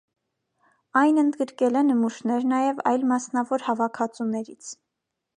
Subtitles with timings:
[1.01, 4.71] Այն ընդգրկել է նմուշներ նաև այլ մասնավոր հավաքածուներից։